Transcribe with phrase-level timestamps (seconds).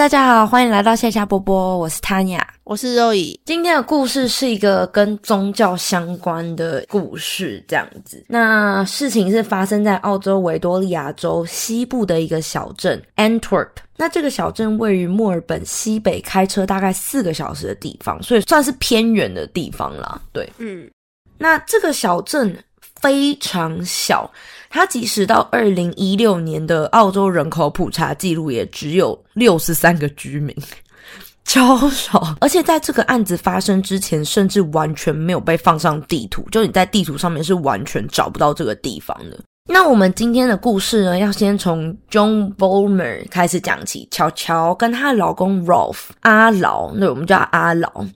[0.00, 3.38] 大家好，欢迎来到线下波波，我是 Tanya，我是肉乙。
[3.44, 8.24] 今天的故事是一个跟宗教相关的故事，这样子。
[8.26, 13.68] 那事情是发生在澳洲维多利亚州西部的一个小镇 Antwerp。
[13.98, 20.18] 那这个小镇位于墨尔本西北，开车大概四个小时的地方，所以算是偏远的地方啦。
[20.32, 20.90] 对，嗯。
[21.36, 22.56] 那这个小镇
[23.02, 24.30] 非常小。
[24.70, 30.56] 它即使到二零一六年的澳洲人口普查记录，也只有六十三个居民，
[31.44, 32.36] 超少。
[32.40, 39.36] 而且在这个案子发生之前，甚至完全没有被放上地图，就你在地图上面是完全找不到这个地方的。
[39.68, 44.06] 那我们今天的故事呢，要先从 John Bulmer 开始讲起。
[44.10, 48.06] 乔乔跟她的老公 Rolf 阿劳，那我们叫阿劳。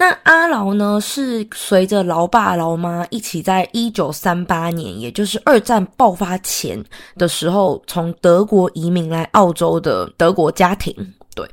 [0.00, 6.82] 那阿劳呢，是随着老爸老妈一起，在一九三八年，也就是二战爆发前
[7.18, 10.96] 的时候，从德国移民来澳洲的德国家庭。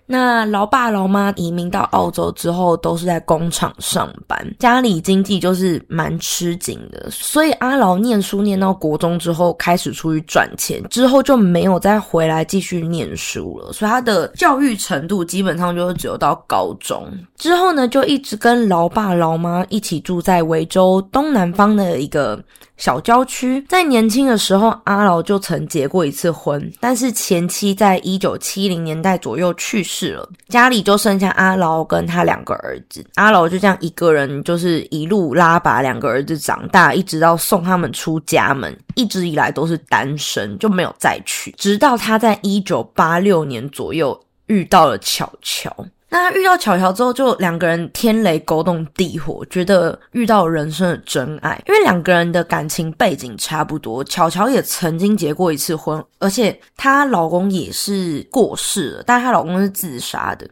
[0.06, 22.40] 那老爸老妈移民到澳洲之后，都是在工厂上班，家里经济就是蛮吃紧的，所以阿劳念书念到国中之后，开始出去赚钱，之后就没有再回来继续念书了，所以他的教育程度基本上就只有到高中，之后呢，就一直跟老爸老妈一起住在维州东南方的一个。
[22.78, 33.04] 小郊区，在年轻的时候，阿劳就曾结过一次婚，但是前妻在一九七零年代左右去世了，家里就剩下阿劳跟他两个儿子。
[33.16, 41.52] 阿劳就这样一个人，就是一路拉拔两个儿子长大，一直到送他们出家门，一直以来都是单身，就没有再娶。
[41.58, 45.76] 直到他在一九八六年左右遇到了巧巧。
[46.10, 51.62] 那遇到巧巧之后，就两个人天雷勾动地火，觉得遇到人生的真爱。
[51.68, 60.48] 因为两个人的感情背景差不多，巧巧也曾经结过一次婚，而且她老公也是过世了，但她老公是自杀的。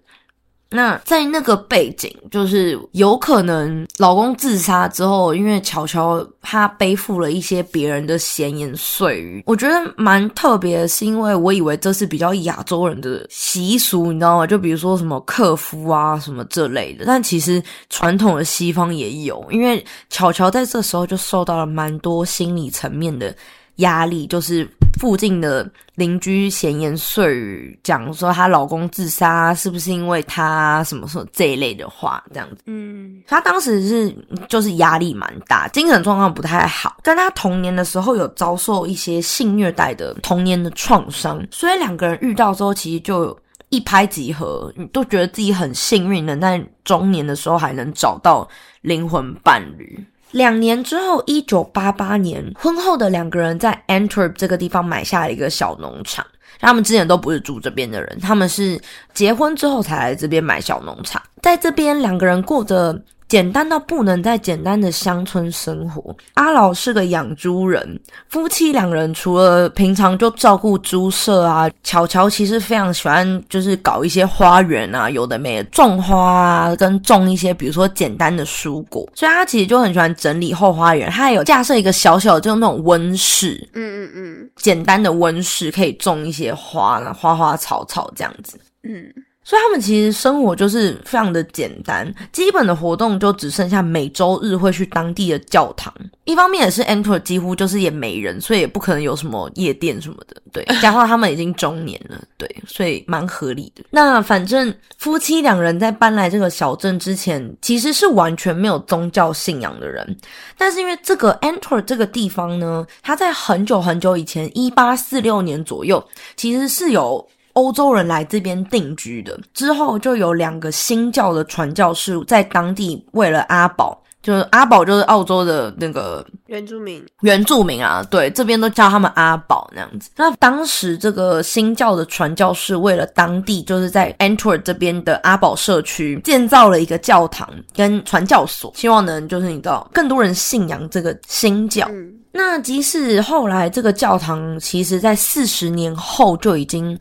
[0.69, 14.47] 那在那个背景，就是有可能老公自杀之后，因为巧巧她背负了一些别人的闲言碎语，我觉得蛮特别的，是因为我以为这是比较亚洲人的习俗，你知道吗？
[14.47, 23.33] 就比如说什么克夫啊什么这类的，但其实传统的西方也有，因为巧巧在这时候就受到了蛮多心理层面的
[23.77, 24.67] 压力，就是。
[24.97, 32.63] 附近的邻居闲言碎语，讲说她老公自杀是不是因为她什么什么这一类的话，这样子。
[32.65, 43.37] 嗯，她当时是就是压力蛮大，精神状况不太好，跟她童年的时候有遭受一些性虐待的童年的创伤，所以两个人遇到之后，其实就
[43.67, 48.47] 一拍即合，都觉得自己很幸运的，在中年的时候还能找到
[48.81, 50.01] 灵魂伴侣。
[50.31, 56.25] 两年之后，一九八八年，婚后的两个人在 Antwerp 这个地方买下了一个小农场。
[56.59, 58.79] 他们之前都不是住这边的人，他们是
[59.13, 63.01] 结婚之后才来这边买小农场，在这边两个人过着。
[63.27, 66.15] 简单到不能再简单的乡村生活。
[66.35, 67.99] 阿老是个养猪人，
[68.29, 79.09] 夫妻两人除了平常就照顾猪舍啊，巧巧其实非常喜欢就是搞一些花园啊，有的没的种花啊，跟种一些比如说简单的蔬果。
[79.15, 89.11] 所以他其实就很喜欢整理后花园，他还有架设一个小小的就那种温室，嗯嗯嗯，简单的温室可以种一些花啦，花花草草这样子，嗯。
[89.45, 95.93] 所以他们其实生活就是非常的简单，基本的活动就只剩下每周日会去当地的教堂。
[96.23, 100.41] 一方面也是 enter 几乎就是也没人，所以也不可能有什么夜店什么的。
[100.51, 103.83] 对， 加上他们已经中年了，对，所以蛮合理的。
[103.91, 110.17] 那反正夫妻两人在搬来这个小镇之前，其实是完全没有宗教信仰的人。
[110.57, 116.03] 但是因为这个 enter 这个地方呢，它在很久很久以前，一八四六年左右，
[116.35, 117.23] 其实是有。
[117.55, 130.09] 欧洲人来这边定居的之后，就有两个新教的传教士在当地为了阿宝，就是阿宝就是澳洲的那个原住民，原住民啊，对，这边都叫他们阿宝那样子。
[130.17, 141.89] 那当时这个新教的传教士为了当地就是在 Antwerp 这边的阿宝社区建造了一个教堂跟传教所，希望能就是你知道更多人信仰这个新教。
[142.33, 146.99] 那即使后来这个教堂，其实在四十年后就已经。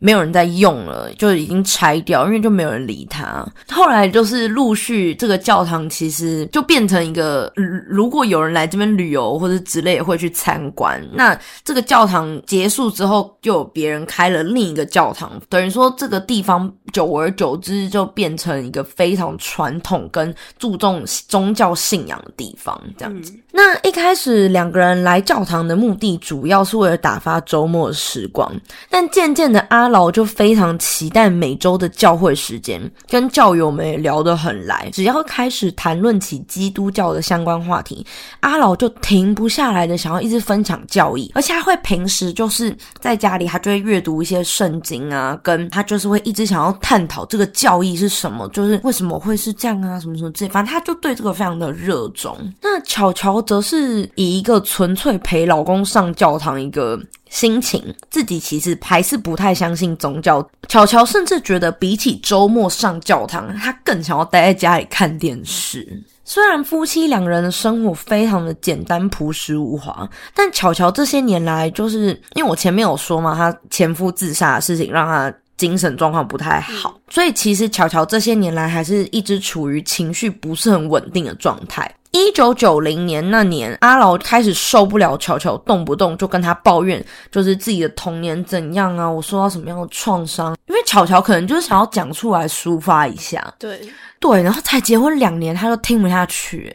[0.00, 3.46] 没有人在用了，就已经拆掉，因为就没有人理他。
[3.70, 7.52] 后来就是陆续这个教堂其实就变成一个，
[7.86, 11.00] 如果有人来这边旅游或者之类会去参观。
[11.12, 23.34] 那这个教堂结束之后，就有别人开了另一个教堂，等于说这个地方久而久之就变成一个非常传统跟注重宗教信仰的地方，这样子。
[23.62, 28.50] 那一开始两个人来教堂的目的主要是为了打发周末的时光，
[28.88, 29.90] 但渐渐的阿。
[29.90, 34.88] 劳就非常期待每周的教会时间，跟教友们也聊得很来。
[34.92, 38.06] 只要开始谈论起基督教的相关话题，
[38.38, 52.38] 阿劳就停不下来的想要一直分享教义，而且他会平时就是在家里，他就会阅读一些圣经啊，跟他就是会一直想要探讨这个教义是什么，就是为什么会是这样啊，什么什么这，反正他就对这个非常的热衷。
[52.62, 57.00] 那巧巧则是以一个纯粹陪老公上教堂一个。
[57.28, 57.80] 心情
[58.10, 60.44] 自己其实还是不太相信宗教。
[60.66, 66.02] 巧巧甚至觉得，比起周末上教堂，她更想要待在家里看电视。
[66.24, 81.88] 虽然夫妻两人的生活非常的简单朴实无华，但巧巧这些年来，就是因为我前面有说嘛，她前夫自杀的事情让她精神状况不太好，所以其实巧巧这些年来还是一直处于情绪不是很稳定的状态。
[82.12, 90.56] 一九九零年那年，阿劳开始受不了巧巧动不动就跟他抱怨，就是自己的童年怎样啊，我受到什么样的创伤。
[90.66, 93.80] 因为巧巧可能就是想要讲出来抒发一下，对
[94.18, 96.74] 对，然后才结婚两年，他就听不下去，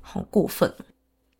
[0.00, 0.72] 好过分。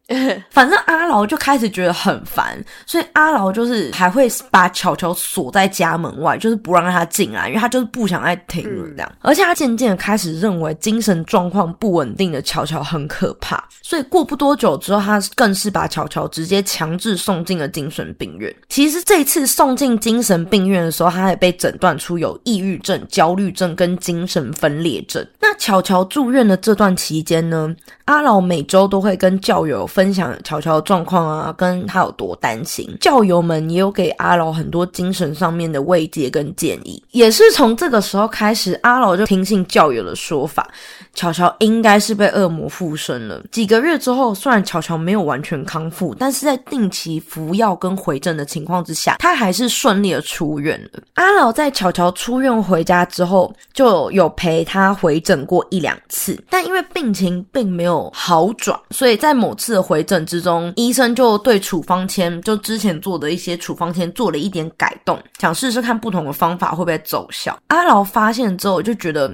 [0.50, 9.12] 反正阿劳就开始觉得很烦，所以阿劳就是还会把巧巧锁在家门外，就是不让他进来，因为他就是不想再停了这样。
[9.20, 18.54] 而且他渐渐开始认为精神状况不稳定的巧巧很可怕，所以过不多久之后，他更是把巧巧直接强制送进了精神病院。
[18.68, 25.26] 其实这次送进精神病院的时候，他也被诊断出有抑郁症、焦虑症跟精神分裂症。
[25.40, 27.74] 那巧巧住院的这段期间呢，
[28.06, 29.86] 阿老每周都会跟教友。
[29.86, 37.00] 分享乔乔的状况啊，跟他有多担心，教友们也有给阿老很多精神上面的慰藉跟建议。
[37.12, 40.68] 也是从这个时候开始，阿老就听信教友的说法，
[41.14, 43.40] 乔乔应该是被恶魔附身了。
[43.52, 51.00] 几个月之后，虽然乔乔没有完全康复，但是在定期服药跟回诊的情况之下，他还是顺利的出院了。
[51.14, 59.74] 阿老在乔乔出院回家之后，就有陪他回诊过一两次，但因为病情并没有好转，所以在某次。
[59.84, 67.58] 回诊之中，医生就对处方签，就之前做的一些处方签做了一点改动，想试试看不同的方法会不会奏效。
[67.66, 69.30] 阿劳发现之后就觉得，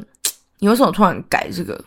[0.58, 1.80] 你为什么突然改这个？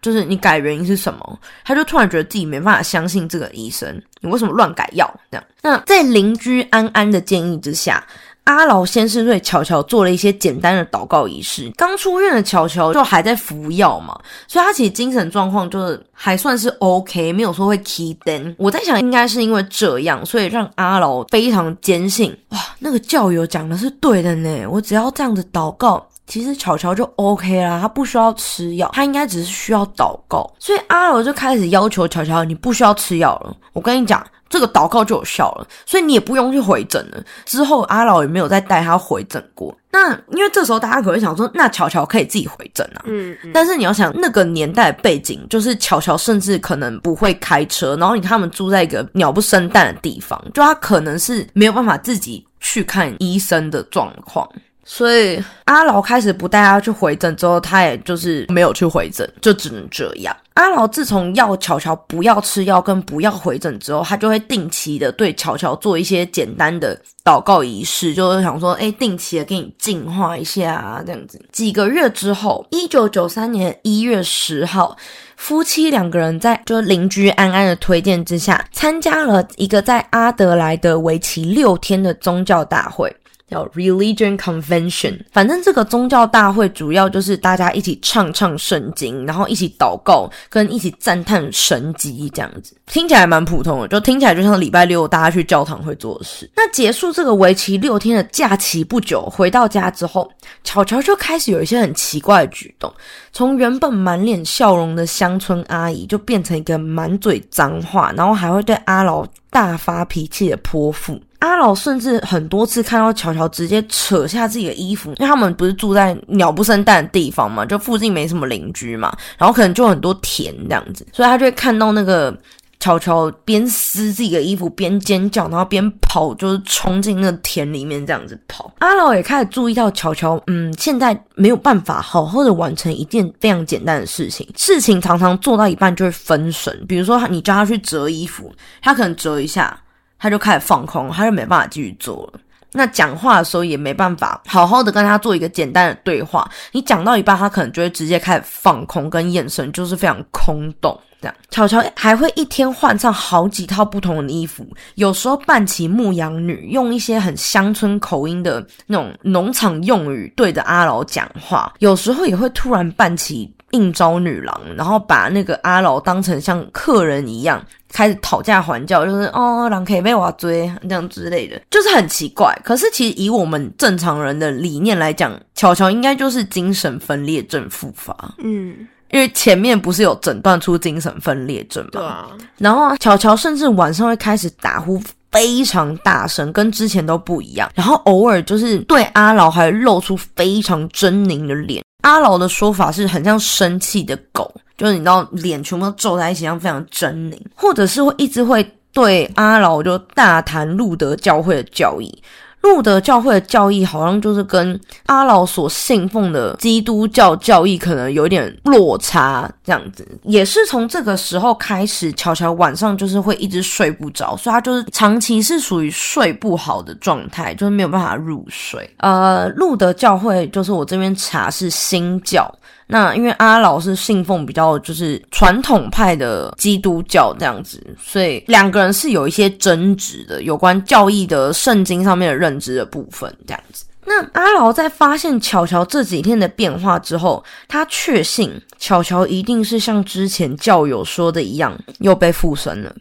[0.00, 1.38] 就是你改原因是什么？
[1.64, 5.08] 他就突然觉得自己没办法相信这个医生，你为什么乱改药？
[5.30, 8.04] 这样，那在邻居安安的建议之下。
[8.44, 11.70] 阿劳先是对巧巧做了一些简单的祷告仪式。
[11.76, 14.18] 刚出院的巧巧就还在服药嘛，
[14.48, 18.54] 所以他其实精神状况就是还算是 OK，没有说会 key down。
[18.58, 24.66] 我在想，应该是因为这样，所以让阿劳非常坚信，哇，那个教友讲的是对的呢。
[24.68, 30.52] 我只要这样子祷告，其实巧巧就 OK 啦，他不需要吃药，他应该只是需要祷告。
[30.58, 33.56] 所以阿劳就开始要求巧巧，你不需要吃药了。
[33.72, 34.20] 我跟你讲。
[34.52, 37.24] 这个祷告就有效了，所以你也不用去回诊了。
[37.46, 39.74] 之后阿老也没有再带他回诊过。
[39.90, 43.00] 那因为这时候大家可能想说，那巧巧可以自己回诊啊。
[43.06, 43.50] 嗯嗯。
[43.54, 54.46] 但是你要想那个年代背景，就是巧巧甚至可能不会开车，然后你他们住在一个鸟不生蛋的地方，就他可能是没有办法自己去看医生的状况。
[54.84, 60.36] 所以阿劳开始不带他去回诊之后，他也就是没有去回诊，就只能这样。
[60.54, 71.40] 阿劳自从要巧巧不要吃药跟不要回诊之后，他就会定期的对巧巧做一些简单的祷告仪式，就是想说，哎，定期的给你净化一下啊这样子。
[71.52, 74.94] 几个月之后，一九九三年一月十号，
[75.36, 83.14] 夫妻两个人在就邻居安安的推荐之下，参加了一个在阿德莱德为期六天的宗教大会。
[83.52, 96.50] 叫 Religion Convention，反正这个宗教大会主要就是大家一起唱唱圣经，然后一起祷告，跟一起赞叹神迹这样子，听起来蛮普通的，就听起来就像礼拜六大家去教堂会做的事。
[96.56, 100.32] 那结束这个为期六天的假期不久，回到家之后，
[100.64, 102.90] 巧巧就开始有一些很奇怪的举动，
[103.32, 111.20] 从原本满脸笑容的乡村阿姨，就变成一个满嘴脏话，然后还会对阿老大发脾气的泼妇。
[111.40, 122.34] 阿老甚至很多次看到乔乔直接扯下自己的衣服，因为他们不是住在鸟不生蛋的地方嘛，就附近没什么邻居嘛，然后可能就很多田这样子，所以他就会看到那个
[122.82, 128.74] 乔乔边撕自己的衣服边尖叫，然后边跑，就是冲进那田里面这样子跑。
[128.80, 139.78] 阿老也开始注意到乔乔，嗯，现在没有办法好好的完成一件非常简单的事情，事情常常做到一半就会分神，比如说你叫他去折衣服，他可能折一下。
[140.18, 142.38] 他就开始放空，他就没办法继续做了。
[142.72, 146.50] 那讲话的时候也没办法好好的跟他做一个简单的对话。
[146.72, 150.98] 你讲到一半，他可能就会直接开始放空，跟眼神就是非常空洞。
[151.20, 167.62] 这样，巧巧还会一天换上好几套不同的衣服，有时候扮起牧羊女，用一些很乡村口音的那种农场用语对着阿劳讲话；有时候也会突然扮起应招女郎，然后把那个阿劳当成像客人一样。
[167.94, 172.58] 开始讨价还价，就是哦，狼可以被我追这样之类的，就是很奇怪。
[172.64, 178.16] 可是其实以我们正常人的理念来讲，巧巧应该就是精神分裂症复发。
[178.38, 181.90] 嗯，因为前面不是有诊断出精神分裂症嘛？
[181.92, 182.28] 对啊。
[182.56, 184.98] 然后巧巧甚至晚上会开始打呼
[185.30, 187.70] 非常大声，跟之前都不一样。
[187.74, 191.84] 然后偶尔就是对阿劳还露出非常狰狞的脸。
[192.02, 194.54] 阿劳的说法是很像生气的狗。
[194.76, 202.22] 就是你知道脸全部都皱在一起，像非常狰狞，或者是会一直会对阿劳就大谈路德教会的教义。
[202.62, 210.06] 路德教会的教义好像就是跟阿劳所信奉的基督教教义可能有点落差，这样子。
[210.22, 218.88] 也是从这个时候开始，巧巧晚上就是会一直睡不着，所以他就是长期是属于睡不好的状态，就是没有办法入睡。
[218.98, 222.52] 呃，路德教会就是我这边查是新教。
[222.92, 233.84] 那因为阿老是信奉比较就是传统派的基督教这样子，所以两个人是有一些争执的，有关教义的圣经上面的认知的部分这样子。
[234.04, 242.94] 那阿劳在发现巧巧这几天的变化之后，他确信巧巧一定是像之前教友说的一样，又被附身了。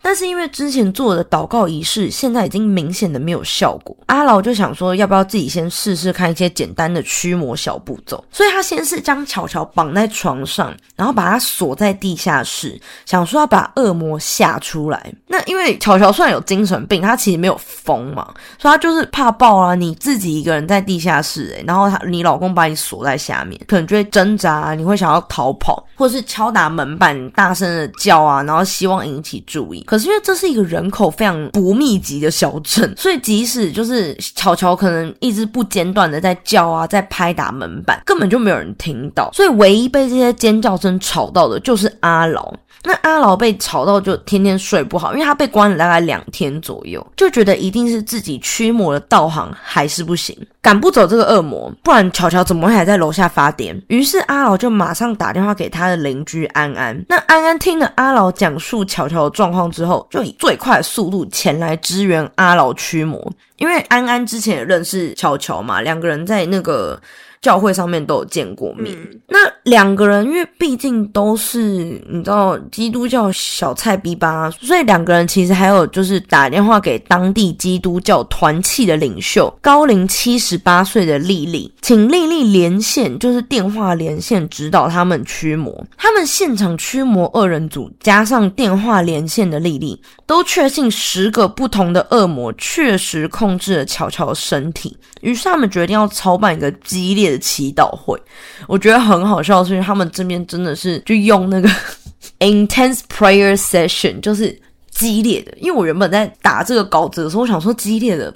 [0.00, 8.22] 但是因为之前做的祷告仪式，现在已经明显的没有效果，阿劳就想说，要不要自己先试试看一些简单的驱魔小步骤？
[8.30, 15.12] 所以他先是将巧巧绑在床上，然后把他锁在地下室，想说要把恶魔吓出来。
[15.26, 19.74] 那因为巧巧虽然有精神病，他其实没有疯嘛，所以他就是怕爆啊！
[19.74, 29.82] 你自己一个人在地下室，然后他你老公把你锁在下面，可能就会挣扎，你会想要逃跑，或者是敲打门板，大声的叫啊，然后希望引起注意。
[29.84, 39.30] 可是因为这是一个人口非常不密集的小镇， 所以即使就是巧巧可能一直不间断的在叫啊，在拍打门板，根本就没有人听到。
[39.32, 42.52] 所以唯一被这些尖叫声吵到的就是阿劳。
[42.84, 53.74] 那阿劳被吵到就天天睡不好，因为他被关了大概两天左右，就觉得一定是自己驱魔的道行还是不行，赶不走这个恶魔，不然巧巧怎么会还在楼下发癫？
[53.88, 56.94] 于是阿劳就马上打电话给他的邻居安安。
[57.08, 67.00] 那安安听了阿劳讲述巧巧的状况之后，就以最快的速度前来支援阿劳驱魔，因为安安之前也认识巧巧嘛，两个人在那个。
[67.44, 68.96] 教会上面都有见过面，
[69.28, 85.86] 那两个人因为毕竟都是你知道基督教小菜逼吧，所以两个人其实还有就是打电话给当地基督教团契的领袖，高龄七十八岁的丽丽，请丽丽连线，就是电话连线指导他们驱魔。
[85.98, 97.33] 他们现场驱魔二人组加上电话连线的丽丽，都确信十个不同的恶魔确实控制了巧巧的身体，于是他们决定要操办一个激烈。
[97.38, 98.20] 祈祷会，
[98.66, 101.68] 我觉得很好笑，是因为他们这边真的是就用那个
[102.40, 104.58] intense prayer session，就是
[104.90, 105.52] 激烈的。
[105.58, 108.34] 因为我原本在打这个稿子的时候，我想说激烈的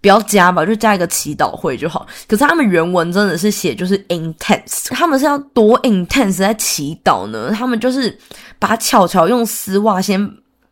[0.00, 2.06] 不要加吧，就加一个祈祷会就好。
[2.26, 7.52] 可是他们原文真的是写就是 intense，他们是要多 intense 在祈祷呢？
[7.54, 8.18] 他们就是
[8.58, 10.30] 把巧巧用丝袜先。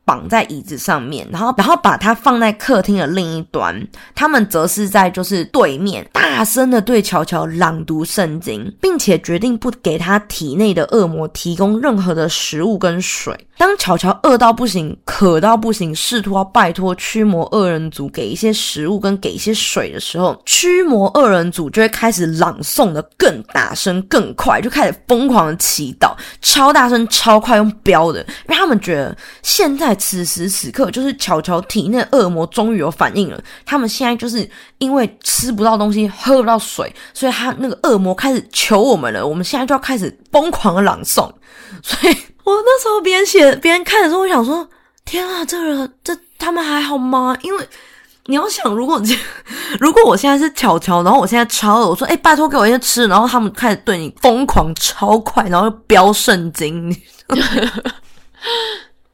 [0.09, 3.87] 绑在椅子上面，然后然后把它放在客厅的另一端。
[4.15, 13.39] 他们则是在就是对面，大声的对乔乔朗读圣经，并且决定不给他体内的恶魔提供任何的食物跟水。
[13.59, 33.39] 当乔乔饿到不行、渴到不行，试图要拜托驱魔二人组给一些食物跟给一些水的时候，驱魔二人组就会开始朗诵的更大声、更快，就开始疯狂的祈祷，超大声、超快，用飙的，因为他们觉得现在此时此刻就是巧巧体内恶魔终于有反应了。
[33.67, 39.27] 他们现在就是因为吃不到东西、喝不到水，所以他那个恶魔开始求我们了。
[39.27, 41.31] 我们现在就要开始疯狂的朗诵，
[41.83, 42.17] 所以。
[42.45, 44.67] 我那时候边写，边看的时候，我想说：
[45.05, 47.37] 天啊，这人这他们还好吗？
[47.43, 47.69] 因为
[48.25, 48.99] 你要想，如果
[49.79, 56.91] 如果我现在是巧巧，然后我现在超饿，我说：哎，拜托给我一些吃，然后他们开始对你疯狂超快，然后飙圣经，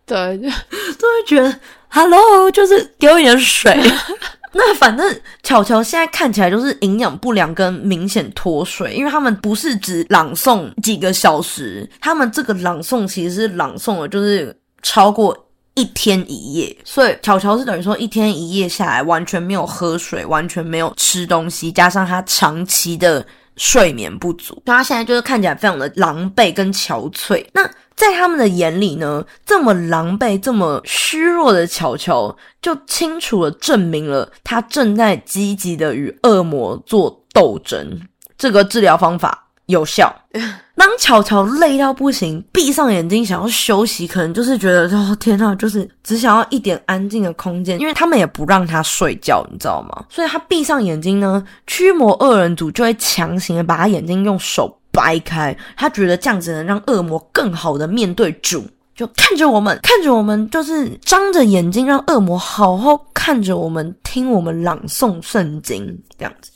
[0.06, 0.48] 对，就
[0.98, 1.54] 都会觉得
[1.88, 3.74] Hello，就是给我一点水。
[4.56, 15.36] 那反正巧巧现在看起来就是营养不良跟明显脱水，因为他们不是只朗诵几个小时，他们这个朗诵其实是朗诵了就是超过
[15.74, 27.44] 一天一夜，所以巧巧是等于说一天一夜下来完全没有喝水，完全没有吃东西，加上他长期的睡眠不足，所以他现在就是看起来非常的狼狈跟憔悴。
[27.52, 38.00] 那在他们的眼里呢，这么狼狈、这么虚弱的巧巧，就清楚的证明了他正在积极的与恶魔做斗争。
[38.36, 40.14] 这个治疗方法有效。
[40.76, 50.04] 当巧巧累到不行，闭上眼睛想要休息，可能就是觉得哦天呐，就是只想要一点安静的空间，因为他们也不让他睡觉，你知道吗？
[50.10, 66.52] 所以他闭上眼睛呢，驱魔二人组就会强行的把他眼睛用手掰开，他觉得这样子能让恶魔更好的面对主，就看着我们，看着我们，就是张着眼睛让恶魔好好看着我们，听我们朗诵圣经，这样子。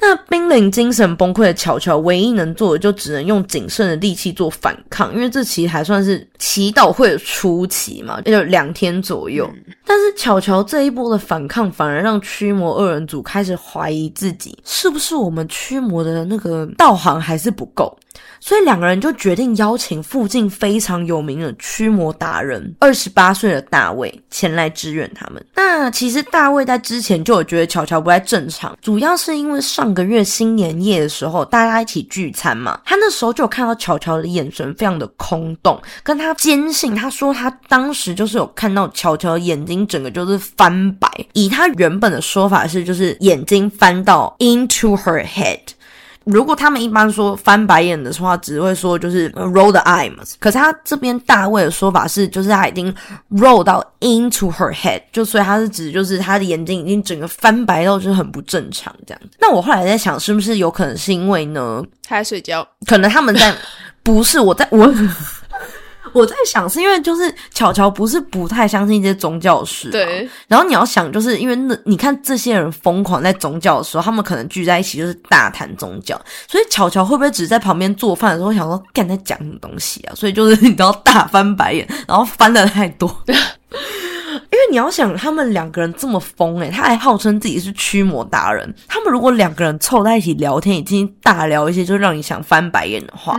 [0.00, 9.48] 那濒临精神崩溃的巧巧，唯一能做的就只能用仅剩的力气做反抗，因为这其实还算是祈祷会的初期嘛，也就两天左右。
[9.86, 17.96] 但是巧巧这一波的反抗，反而让驱魔二人组开始怀疑自己，是不是我们驱魔的那个道行还是不够。
[18.44, 25.42] 所以两个人就决定邀请附近非常有名的驱魔达人，二十八岁的大卫前来支援他们。
[25.54, 45.60] 那其实大卫在之前就有觉得巧巧不太正常，主要是因为上个月新年夜的时候大家一起聚餐嘛，他那时候就有看到巧巧的眼神非常的空洞，跟他坚信他说他当时就是有看到巧巧眼睛整个就是翻白，以他原本的说法是就是眼睛翻到 into her head。
[46.24, 50.32] 如果他们一般说翻白眼的话，只会说就是 roll the eyes。
[50.38, 52.94] 可是他这边大卫的说法是，就是他已经
[53.30, 59.36] roll 到 into her head，就所以他是指就是他的眼睛已经整个翻白到就是很不正常这样子。
[59.38, 61.82] 那我后来在想，是不是有可能是因为呢？
[62.06, 63.54] 他在睡觉，可能他们在
[64.02, 64.92] 不是我在我。
[66.12, 70.28] 我在想，是因为就是巧巧不是不太相信这些宗教事，对。
[70.46, 80.14] 然后你要想，就是因为那你看这些人疯狂在宗教的时候，他们可能聚在一起就是大谈宗教，所以巧巧会不会只是在旁边做饭的时候想说，干在讲什么东西啊？
[80.14, 83.08] 所以就是你知道大翻白眼，然后翻的太多。
[84.54, 88.72] 因为你要想，他们两个人这么疯诶，他还号称自己是驱魔达人。
[88.86, 93.36] 他们如果两个人凑在一起聊天，已经大聊一些就让你想翻白眼的话，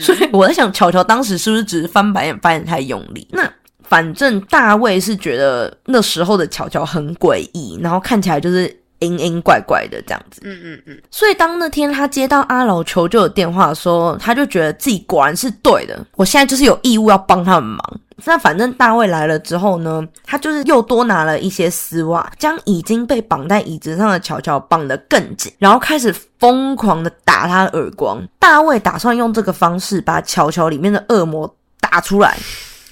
[0.00, 3.28] 所以我在想，巧巧当时是不是只是翻白眼翻的太用力？
[3.30, 3.46] 那
[3.82, 10.40] 反正大卫是觉得那时候的巧巧很诡异，然后看起来就是阴阴怪怪的这样子。
[10.44, 10.98] 嗯嗯嗯。
[11.10, 18.00] 所以当那天他接到阿老求救的电话，说他就觉得自己果然是对的，我现在就是有义务要帮他们忙。
[18.24, 28.22] 那反正大卫来了之后呢，他就是又多拿了一些丝袜，将已经被绑在椅子上的乔乔绑得更紧，然后开始疯狂的打他的耳光。
[28.38, 32.38] 大卫打算用这个方式把乔乔里面的恶魔打出来。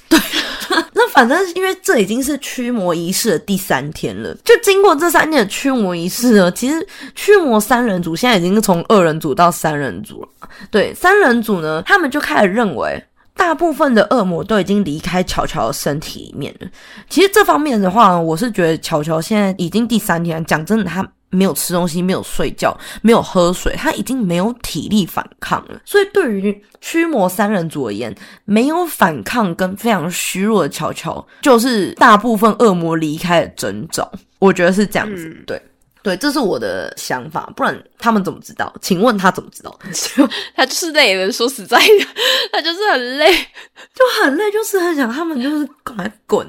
[0.08, 0.18] 对，
[0.92, 10.28] 那反正因为这已经是驱魔仪式的第三天了，就经过这三天的驱魔仪式呢，其实驱魔三人组现在已经从二人组到三人组了。
[10.70, 13.02] 对，三人组呢，他们就开始认为。
[13.42, 16.68] 大部分的恶魔都已经离开乔乔的身体里面了。
[17.11, 25.81] 其实这方面的话，我是觉得乔乔现在已经第三天，讲真的，他没有吃东西，没有睡觉，没有喝水，他已经没有体力反抗了。
[25.85, 34.09] 所以对于驱魔三人组而言，没有反抗跟非常虚弱的乔乔，就是大部分恶魔离开的征兆。
[34.38, 35.61] 我觉得是这样子，对。
[36.02, 38.74] 对，这是我的想法，不然他们怎么知道？
[38.80, 39.78] 请问他怎么知道？
[40.56, 42.06] 他就是累了，说实在的，
[42.52, 43.32] 他就是很累，
[43.94, 46.44] 就很累，就是很想他们就是快滚。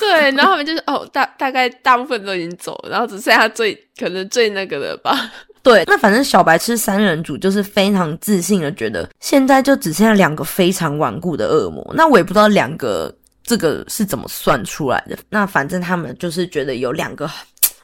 [0.00, 5.30] 对，然后他们就是哦，大大概大部分都已经走了，然后只剩下最可能最那个的吧。
[5.62, 11.88] 对，那反正小白痴三人组就是非常自信的，觉得现在就只剩下两个非常顽固的恶魔。
[11.94, 15.16] 那我也不知道两个这个是怎么算出来的。
[15.28, 17.30] 那反正他们就是觉得有两个。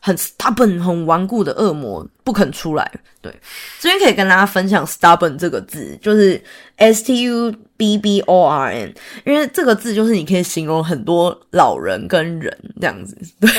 [0.05, 2.93] 很 stubborn、很顽固的恶魔不肯出来。
[3.23, 3.35] 对，
[3.81, 6.39] 这边可以跟大家分享 “stubborn” 这个字，就是
[6.77, 13.51] S T U B B O R N，因为这个字就是你可以形容很多老人跟人这样子，对，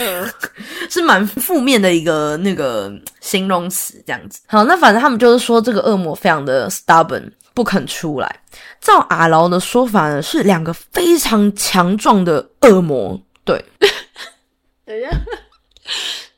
[0.88, 4.40] 是蛮负面的一个那个形容词这样子。
[4.46, 8.40] 好，那反正他们就是说这个恶魔非常的 stubborn，不肯出来。
[8.80, 13.20] 照阿劳的说法呢，是两个非常强壮的恶魔。
[13.44, 13.58] 对，
[14.86, 15.10] 等一下。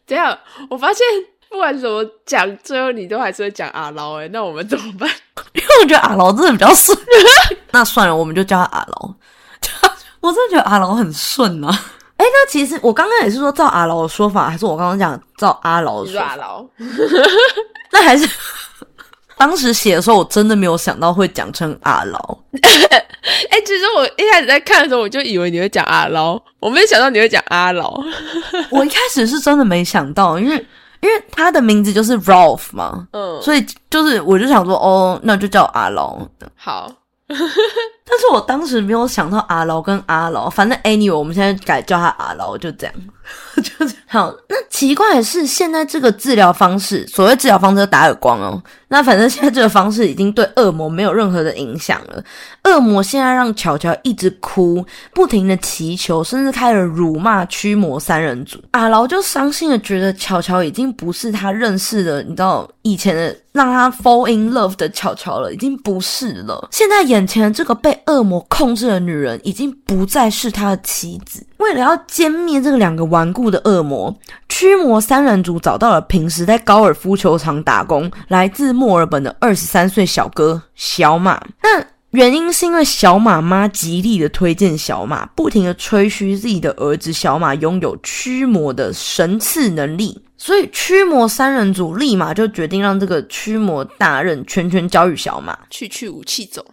[0.08, 0.36] 这样，
[0.70, 1.06] 我发现
[1.50, 5.10] 不管怎么讲，最后你都还是会讲阿劳哎，那我们怎么办？
[5.54, 6.98] 因为我觉得阿劳真的比较顺，
[7.72, 9.14] 那算了，我们就叫他阿劳。
[10.20, 11.70] 我真的觉得阿劳很顺啊。
[12.18, 16.04] 哎，那其实我刚刚也是说照阿劳的说法，还是我刚刚讲照阿劳？
[16.06, 16.66] 说阿劳，
[17.92, 18.28] 那还是
[19.38, 22.38] 当时写的时候，我真的没有想到会讲成阿劳。
[23.50, 27.94] 哎、其实我一开始在看的时候，我就以为你会讲阿劳，我没有想到你会讲阿劳。
[28.72, 30.56] 我一开始是真的没想到，因为
[31.02, 36.18] 因为他的名字就是 Ralph 嘛，嗯，所以就是我就想说，哦，那就叫阿劳。
[36.56, 36.92] 好，
[37.28, 42.96] 但是我当时没有想到阿劳跟阿劳，反正 anyway，我们现在改叫他阿劳，就这样，
[43.62, 43.96] 就这样。
[44.08, 48.62] 好，那奇怪的是，现在这个治疗方式，所谓治疗方式打耳光哦。
[48.90, 52.24] 那反正现在这个方式已经对恶魔没有任何的影响了。
[52.64, 58.58] 恶魔现在让乔乔一直哭，不停的祈求，甚至开始辱骂驱魔三人组。
[58.72, 66.70] 阿劳就伤心的觉得乔乔已经不是他认识的，你知道以前的让他 fall in love 的乔乔了，已经不是了。
[66.72, 71.46] 现在眼前的这个被恶魔控制的女人，已经不再是他的妻子。
[71.58, 74.16] 为了要歼灭这个两个顽固的恶魔，
[74.50, 81.42] 驱魔三人组找到了平时在高尔夫球场打工、来自墨尔本的二十三岁小哥小马。
[81.62, 95.58] 那原因是因为小马妈极力的推荐小马，不停的吹嘘自己的儿子小马拥有驱魔的神赐能力，所以驱魔三人组立马就决定让这个驱魔大任全权交予小马。
[95.70, 96.66] 去去武器走。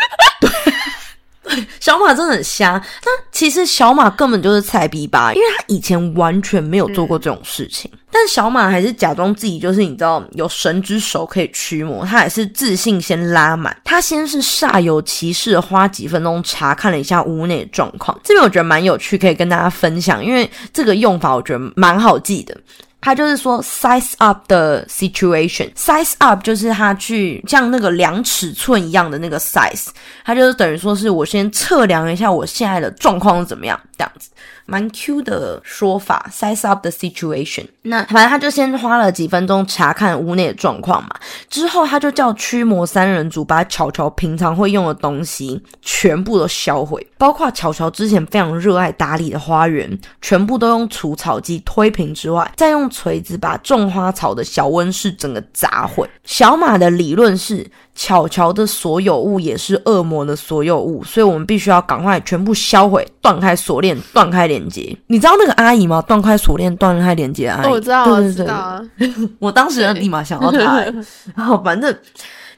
[1.80, 7.90] 小马真的很瞎，那其实小马根本就是菜逼吧，因为他以前完全没有做过这种事情。
[8.10, 13.76] 但小马还是假装自己就是你知道有神之手可以驱魔，他也是自信先拉满。
[13.82, 22.56] 他先是煞有其事的花几分钟查看了一下屋内的状况，这边我觉得蛮有趣，可以跟大家分享，因为这个用法我觉得蛮好记的。
[23.04, 29.88] 他就是说 size up 的 situation，size up 就是他去像那个量尺寸一样的那个 size，
[30.24, 34.30] 他就是等于说是我先测量一下我现在的状况是怎么样，这样子。
[34.66, 37.66] 蛮 Q 的说法，size up the situation。
[37.82, 41.10] 那反正他就先花了几分钟查看屋内的状况嘛，
[41.50, 56.08] 之后他就叫驱魔三人组把巧巧平常会用的东西全部都销毁，包括巧巧之前非常热爱打理的花园，全部都用除草剂推平之外，再用锤子把种花草的小温室整个砸毁。
[56.24, 57.70] 小马的理论是。
[57.94, 64.96] 巧巧的所有物也是恶魔的所有物，所以我们必须要赶快全部销毁，断开锁链，断开连接。
[65.06, 66.02] 你知道那个阿姨吗？
[66.02, 67.66] 断开锁链，断开连接的阿姨。
[67.66, 68.82] 哦，我知道，对对对我知道，啊。
[69.38, 70.94] 我当时立马想到她、欸
[71.36, 71.96] 然后反正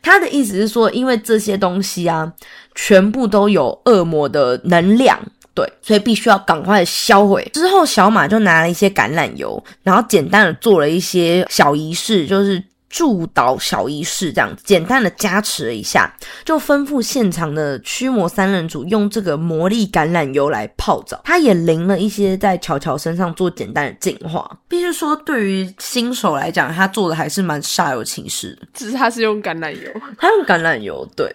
[0.02, 2.32] 他的意思是说，因为这些东西啊，
[2.74, 5.18] 全部都有恶魔的能量。
[5.52, 7.42] 对，所以必须要赶快销毁。
[7.54, 16.10] 之后，小马就拿了一些橄榄油，然后简单的做了一些小仪式，就是祝祷小仪式，这样子简单的加持了一下，
[16.44, 21.20] 就吩咐现场的驱魔三人组用这个魔力橄榄油来泡澡。
[21.24, 24.48] 他也淋了一些在乔乔身上做简单的净化。
[24.68, 28.66] 必须说，对于新手来讲，他做的还是蛮煞有其事的。
[28.72, 31.30] 只是他是用橄榄油，他用橄榄油，对。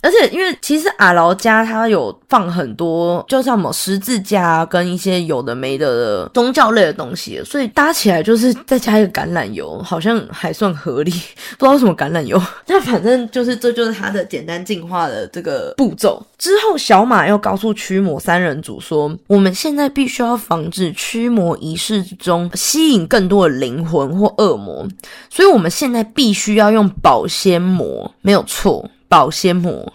[0.00, 11.10] 而且，因为其实阿劳家他有放很多，就像什么十字架，跟一些有的没的宗教类的东西，所以搭起来就是再加一个橄榄油，好像还算合理。
[11.58, 16.24] 不知道什么橄榄油，那反正就是这就是他的简单进化的这个步骤。
[16.38, 24.86] 之后，小马又告诉驱魔三人组说：“我们现在必须要防止驱魔仪式中吸引更多的灵魂或恶魔，
[25.28, 29.92] 所以我们现在必须要用保鲜膜，没有错。”保鲜膜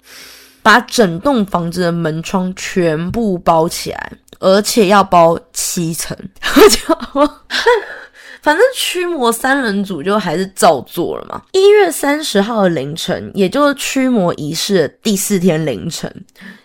[0.62, 6.17] 把整栋房子的门窗全部包起来，而且要包七层。
[6.69, 6.95] 就
[8.41, 11.41] 反正驱魔三人组就还是照做了嘛。
[11.54, 16.13] 一月三十号的凌晨，也就是驱魔仪式的第四天凌晨，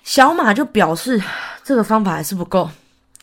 [0.03, 1.23] 小马就表示
[1.63, 2.69] 这个方法还是不够。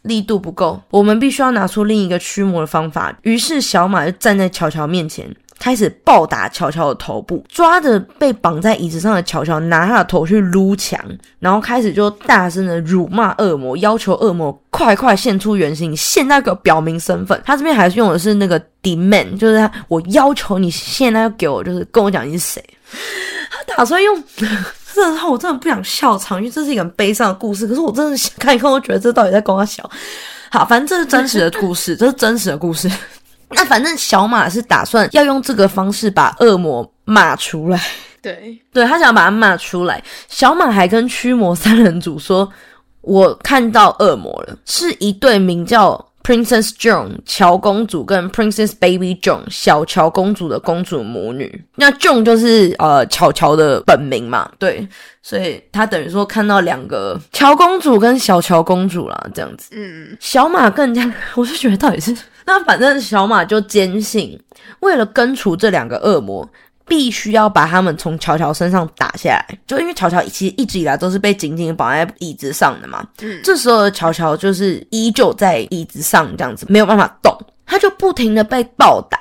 [0.03, 3.17] 力度不够，我们必须要拿出另一个驱魔的方法。
[3.23, 10.99] 于是小马就站在乔乔面前，开始暴打乔乔的头部，抓着被绑在椅子上的乔乔，拿他的头去撸墙，
[11.39, 17.41] 然后开始就大声的辱骂恶魔，要求恶魔快快现出原形，现在给我表明身份。
[17.45, 22.63] 他这边还是用的是那个 demand，就是他我要求你现在要给我，就是跟我讲你是谁。
[23.49, 24.23] 他打算用。
[24.93, 27.67] 这的我真的不想笑场，因为 这是一个很悲伤的故事。
[27.67, 29.83] 可是我真的想看一看，我觉得这到底在跟我笑。
[30.49, 32.89] 好，反正这是真实的故事，这是真实的故事。
[33.49, 37.79] 那反正小马是打算要用这个方式把恶魔骂出来。
[38.21, 40.01] 对，对他想把他骂出来。
[40.27, 42.51] 小马还跟驱魔三人组说
[43.01, 51.63] ：“我看到恶魔了，是一对名叫 Princess Joan 乔公主跟 Princess Baby Joan 小乔公主的公主母女。
[51.75, 54.87] 那 Joan 就是呃乔乔的本名嘛，对，
[55.21, 59.69] 所以他等于说看到两个乔公主跟小乔公主啦，这样子。
[59.73, 64.39] 嗯，小马更加， 我就觉得到底是那反正小马就坚信，
[64.79, 66.47] 为了根除这两个恶魔。
[66.87, 73.03] 必须要把他们从乔乔身上打下来，就因为乔乔其实一直以来都是被紧紧绑在椅子上的嘛。
[73.23, 79.19] 嗯，这时候的乔乔就是依旧在椅子上这样子，没有办法动，他就不停的被暴打。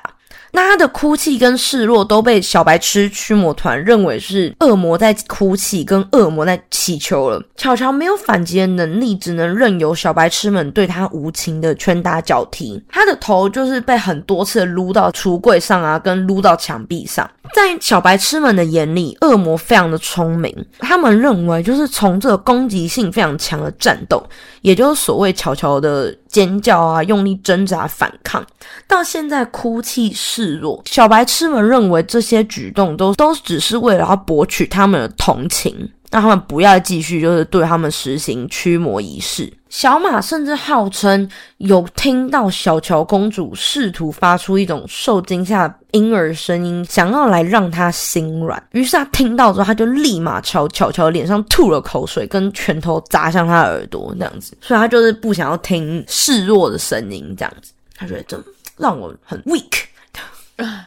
[0.54, 7.42] 那他的哭泣跟示弱都被小白痴驱魔团认为是恶魔在哭泣，跟恶魔在乞求了。
[7.56, 12.80] 巧巧没有反击的能力，只能任由小白痴们对他无情的拳打脚踢。
[12.88, 17.28] 他的头就是被很多次撸到橱柜上啊，跟撸到墙壁上。
[17.54, 24.20] 在小白痴们的眼里，恶魔非常的聪明，他们认为就是从这个攻击性非常强的战斗，
[24.62, 28.44] 也就是所谓乔乔的尖叫啊，用力挣扎反抗，
[28.88, 35.88] 到现在哭泣示弱，小白痴们认为这些举动都都只是为了要博取他们的同情。
[36.14, 39.52] 让他们不要继续，就是对他们实行驱魔仪式。
[39.68, 48.62] 小马甚至号称有听到小乔公主试图发出一种受惊吓婴儿声音，想要来让他心软。
[48.70, 54.56] 于是他听到之后，他就立马朝巧巧脸上吐了口水，跟拳头砸向他耳朵，这样子。
[54.60, 57.72] 所以他就是不想要听示弱的声音，这样子。
[57.96, 58.40] 他觉得这
[58.76, 59.82] 让我很 weak，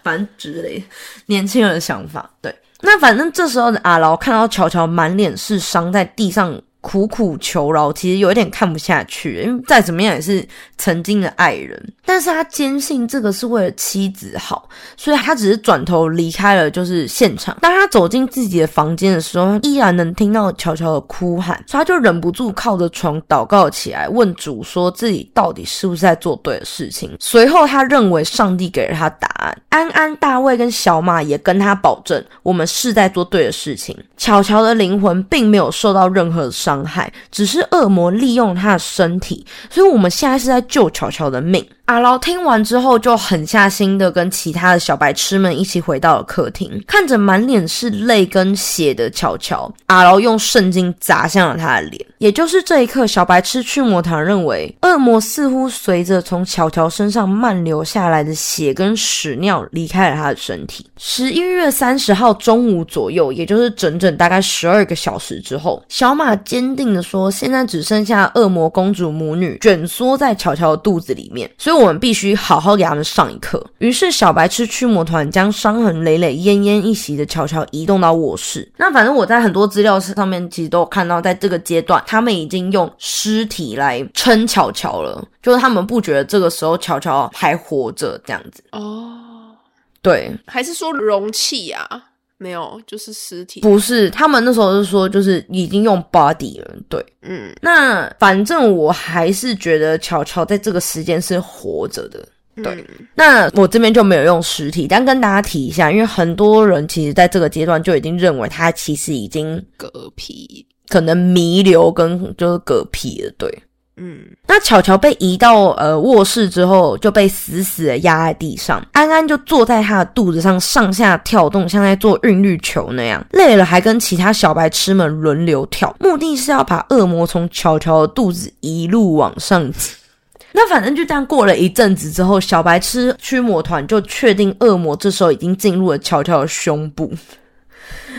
[0.01, 0.81] 反正之类
[1.25, 2.55] 年轻人的想法，对。
[2.81, 6.61] 那反正这时候的阿劳看到乔乔满脸是伤，在地上。
[6.79, 11.93] 苦苦求饶，其实有一点看不下去，因为再怎么样也是曾经的爱人。
[12.05, 17.57] 但是他坚信这个是为了妻子好，所以他只是转头离开了，就是现场。
[17.59, 27.13] 当他走进自己的房间的时候，依然能听到乔乔的哭喊，所以他就忍不住靠着床祷告起来，问主说自己到底是不是在做对的事情。
[27.19, 29.57] 随后他认为上帝给了他答案。
[29.69, 33.95] 安安、大卫跟小马也跟他保证，我们是在做对的事情。
[34.15, 36.49] 巧乔的灵魂并没有受到任何。
[36.67, 41.65] 伤害只是恶魔利用他的身体，所以我们现在是在救乔乔的命。
[41.85, 52.05] 阿劳听完之后就狠下心的跟其他的小白痴们一起回到了客厅，看着满脸是泪跟血的乔乔，阿劳用圣经砸向了他的脸。
[52.17, 60.85] 也就是这一刻，小白痴驱魔团认为恶魔似乎随着从巧巧身上漫流下来的血跟屎尿离开了他的身体。
[60.97, 73.63] 十一月三十号中午左右，也就是整整大概十二个小时之后，小马坚定的说：“现在只剩下恶魔公主母女卷缩在巧巧的肚子里面，所以。”我们必须好好给他们上一课。
[73.77, 78.67] 于是，小白痴驱魔团将伤痕累累、奄奄一息的乔乔移动到卧室。
[78.77, 88.63] 那反正我在很多资料上面其实都有看到，在这个阶段，他们已经用尸体来撑巧巧了，就是他们不觉得这个时候巧巧还活着这样子。
[88.71, 89.53] 哦，
[90.01, 92.05] 对，还是说容器啊？
[92.39, 93.61] 没有，就是尸体。
[93.61, 96.75] 不是，他们那时候是说，就是已经用 body 了。
[96.87, 97.51] 对，嗯。
[97.61, 102.23] 那反正我还是觉得巧巧在这个时间是活着的。
[102.63, 102.85] 对。
[103.15, 113.31] 那我这边就没有用尸体，但跟大家提一下，因为很多人其实在这个阶段就已经认为他其实已经嗝屁，可能弥留跟就是嗝屁了。
[113.37, 113.63] 对。
[113.99, 118.79] 嗯，那巧巧被移到呃卧室之后，就被死死的压在地上。
[118.91, 123.25] 安安就坐在他的肚子上上下跳动，像在做韵律球那样。
[123.31, 129.95] 累了还跟其他小白痴们轮流跳，目的是要把恶魔从巧巧的肚子一路往上挤。
[130.53, 137.11] 那反正就这样过了一阵子之后，小白痴驱魔团就确定恶魔这时候已经进入了巧巧的胸部。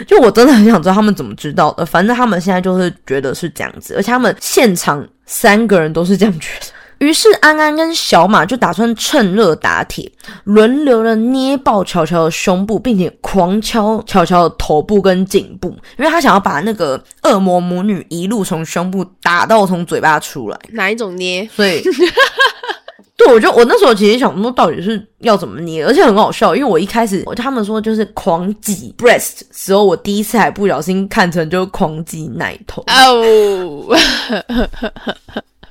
[0.07, 6.67] 就我真的很想知道他们怎么知道的，反正他们现在就是觉得是这样子，而且他们现场三个人都是这样觉得。
[6.99, 10.11] 于是安安跟小马就打算趁热打铁，
[10.43, 20.59] 轮流的捏爆乔乔的胸部，并且狂敲乔乔的头部跟颈部，因为他想要把那个恶魔母女一路从胸部打到从嘴巴出来。
[20.71, 21.49] 哪一种捏？
[21.55, 21.83] 所以。
[23.19, 33.99] 对，我就我那时候其实想说，到底是要怎么捏，而且很好笑，因为我一开始他们说就是狂挤 breast 时候，我第一次还不小心看成就狂挤奶头哦。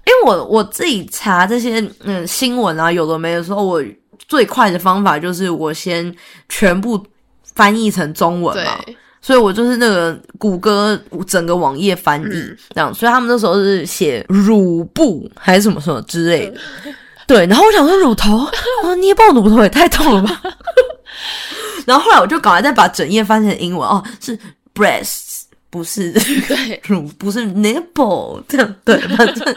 [0.05, 3.81] 因为我我自己查这些嗯新闻啊，有的没的时候，我
[4.27, 6.13] 最快的方法就是我先
[6.49, 7.01] 全部
[7.55, 8.77] 翻译成中文嘛，
[9.21, 12.25] 所以我就是那个谷歌整个网页翻译
[12.75, 16.59] 这样，所以他们那时候是写乳部还是什么什么之类的。
[17.27, 18.49] 对，然后我想说乳头，
[18.83, 20.41] 我 捏爆乳头也太痛了吧。
[21.85, 24.37] 然后后来我就赶快再把整页翻成英文哦，是
[24.73, 26.11] breasts，不是
[26.47, 29.55] 对 乳，不是 nipple，这样对，反正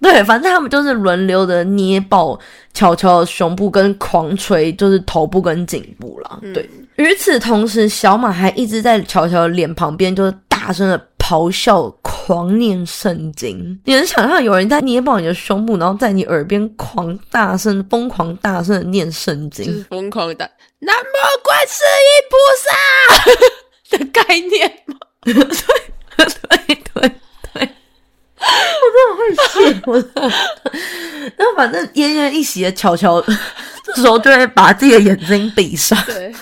[0.00, 2.38] 对，反正他们就是轮流的捏爆
[2.72, 6.40] 乔乔的胸部跟狂捶，就是头部跟颈部了。
[6.54, 11.92] 对，与此同时，小马还一直在乔乔的脸旁边，就是大声的咆哮。
[12.28, 13.80] 狂念圣经。
[13.84, 24.96] 你能想象有人在捏爆你的胸部，然后在你耳边狂大声、疯狂大声的念圣经，就是疯狂的“南无观世音菩萨” 的概念吗？
[25.22, 25.44] 对对
[26.94, 27.12] 对
[27.54, 27.62] 对，
[28.82, 30.10] 我真的会谢我的。
[31.38, 33.22] 然后反正奄奄一息的悄悄，
[33.84, 35.96] 这时候就会把自己的眼睛闭上。
[36.06, 36.34] 对，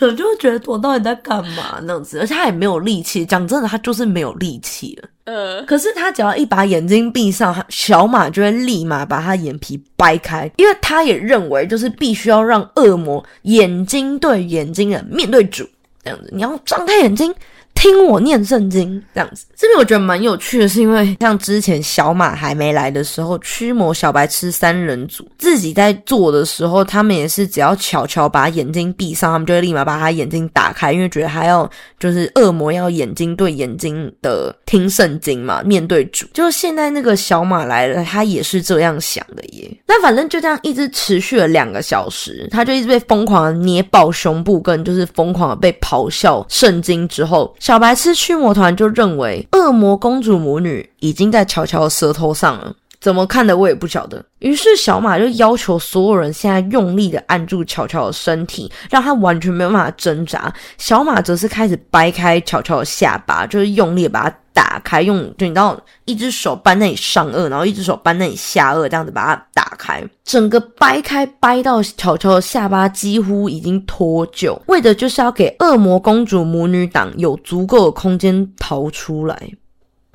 [0.00, 3.26] 我就会觉得我到底在干嘛那样子，而且他也没有力气。
[3.26, 5.08] 讲真的，他就是没有力气了。
[5.24, 15.68] 呃，可是他只要一把眼睛闭上，小马就会立马把他眼皮掰开，因为他也认为就是必须要让恶魔眼睛对眼睛的面对主，
[16.02, 17.34] 这样子，你要张开眼睛。
[17.78, 36.26] 听我念圣经这样子，这边我觉得蛮有趣的，是因为像之前小马还没来的时候，驱魔小白痴三人组自己在做的时候，他们也是只要巧巧把眼睛闭上，他们就会立马把他眼睛打开，因为觉得还要就是恶魔要眼睛对眼睛的听圣经嘛，面对主。
[36.34, 39.70] 就现在那个小马来了，他也是这样想的耶。
[39.86, 47.54] 那反正就这样一直持续了两个小时，他就一直被疯狂的捏爆胸部，跟就是疯狂的被咆哮圣经之后。
[47.68, 54.24] 小白痴驱魔团就认为恶魔公主母女已经在乔乔的舌头上了，怎么看的我也不晓得。
[54.40, 60.52] 于是小马就要求所有人现在用力的按住巧巧的身体，让他完全没有办法挣扎。
[60.76, 79.40] 小马则是开始掰开巧巧的下巴，就是用力把它打开，用就你知道，一只手扳那里上颚，然后一只手扳那里下颚，这样子把它打开，整个掰开，掰到巧巧的下巴几乎已经脱臼，为的就是要给恶魔公主母女党有足够的空间逃出来。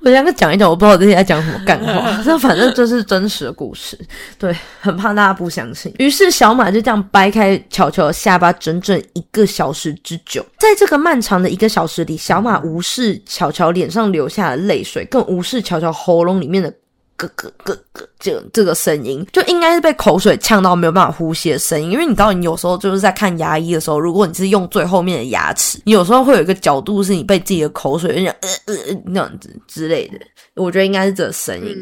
[0.03, 3.97] 我两个讲一讲，我不知道我这些在讲什么干话， 这反正这是真实的故事，
[4.37, 5.93] 对，很怕大家不相信。
[5.97, 10.45] 于是小马就这样掰开巧巧的下巴，整整一个小时之久。
[10.59, 16.73] 在这个漫长的一个小时里，小马无视巧巧脸上流下的泪水，更无视巧巧喉咙里面的。
[17.15, 30.13] 咯咯咯咯，这这个声音就应该是被口水呛到没有办法呼吸的声音，因为你知道，你有时候就是在看牙医的时候，如果你是用最后面的牙齿，你有时候会有一个角度是你被自己的口水那样呃呃那样子之类的。
[30.55, 31.75] 我觉得应该是这个声音，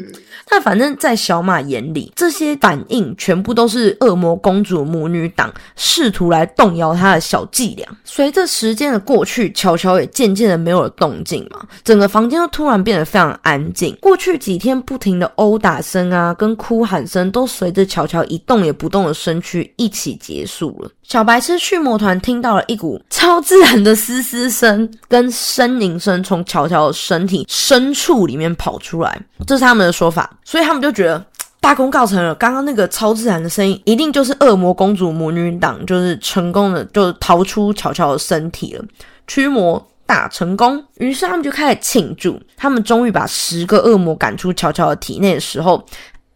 [0.48, 7.86] 但反正在小马眼里，这些反应全部都是恶魔公主母女党试图来动摇他的小伎俩。
[8.02, 13.94] 随着时间的过去，乔乔也渐渐的没有了动静嘛，整个房间都突然变得非常安静。
[14.00, 20.90] 过去几天不停的殴打声啊，跟哭喊声，都随着乔乔一动也不动的身躯一起结束了。
[21.02, 31.24] 小白痴驱魔团听到了一股超自然的嘶嘶声跟呻吟声从乔乔的身体深处里面跑出来，这是他们的说法，所以他们就觉得
[31.60, 32.34] 大功告成了。
[32.36, 38.84] 刚刚那个超自然的声音，一定就是恶魔公主魔女党，就是成功的就逃出乔乔的身体了，
[39.26, 40.82] 驱魔大成功。
[40.98, 45.84] 于是他们就开始庆祝，他们终于把十个恶魔赶出乔乔的体内的时候，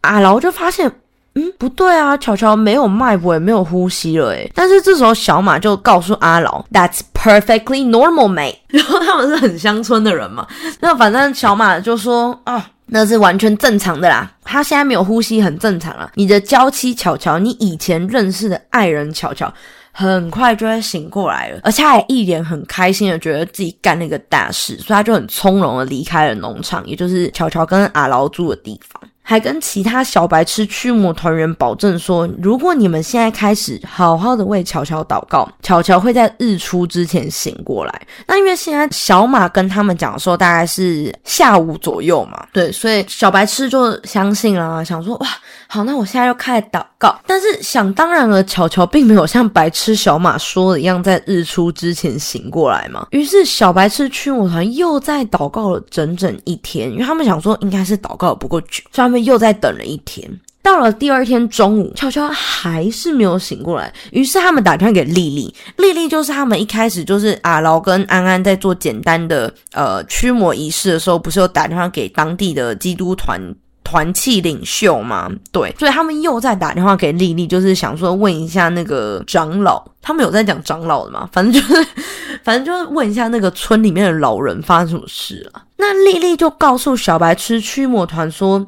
[0.01, 0.91] 阿劳就发现。
[1.39, 4.51] 嗯，不对啊，乔乔没有脉搏，也没有呼吸了，诶。
[4.55, 8.55] 但是这时候小马就告诉阿劳，That's perfectly normal, me。
[8.69, 10.47] 然后他们是很乡村的人嘛，
[10.79, 16.09] 那反正小马就说啊，那是完全正常的啦，他现在没有呼吸，很正常啊。
[16.15, 19.53] 你的娇妻巧巧，你以前认识的爱人巧巧，
[19.91, 28.99] 很快就会醒过来了，而且还一脸很开心的觉得自己干了一个大事，所以他就很从容的离开了农场，也就是巧巧跟阿劳住的地方。
[29.29, 38.01] 还跟其他小白痴驱魔团员保证说，如果你们现在开始好好的为巧巧祷告，巧巧会在日出之前醒过来。
[38.25, 45.27] 那因为现在小马跟他们讲说大概是下午左右嘛，对，所以小白痴就相信了，想说哇，
[45.67, 47.13] 好，那我现在就开始祷告。
[47.27, 53.05] 但是想当然了，巧巧并没有像白痴小马说的一样在日出之前醒过来嘛。
[53.11, 58.81] 于是小白痴驱魔团又在祷告了整整一天，因为他们想说应该是祷告不够久，
[59.23, 60.29] 又在等了一天，
[60.61, 63.93] 到了第二天中午，悄悄还是没有醒过来。
[64.11, 73.41] 于是他们打电话给丽丽，丽丽就是他们一开始就是阿劳跟安安在做简单的呃驱魔仪式的时候，不是有打电话给当地的基督团
[73.81, 75.31] 团契领袖吗？
[75.53, 81.29] 对，所以他们又在打电话给丽丽，就是想说问一下那个长老，他们有在讲长老的吗？
[81.31, 81.87] 反正就是，
[82.43, 85.63] 反正就是问一下那个村里面的老人发生什么事了。
[85.77, 88.67] 那丽丽就告诉小白痴驱魔团说。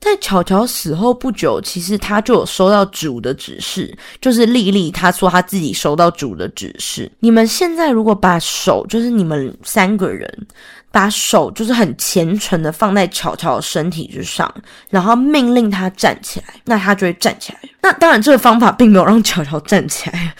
[0.00, 7.10] 在巧巧死后不久，其实他就有收到主的指示，就是丽丽她说她自己收到主的指示。
[7.20, 10.46] 你们现在如果把手，就是你们三个人
[10.90, 14.52] 把手，就是很虔诚的放在巧巧的身体之上，
[14.88, 17.60] 然后命令他站起来，那他就会站起来。
[17.82, 20.34] 那当然，这个方法并没有让巧巧站起来。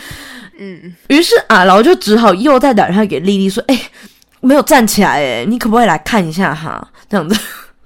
[0.59, 3.79] 嗯，于是阿劳就只好又再打电话给丽丽说：“哎。”
[4.43, 6.83] 没有站起来，哎，你可不可以来看一下哈？
[7.11, 7.39] 这样子。